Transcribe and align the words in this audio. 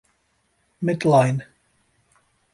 Midline. 0.83 1.45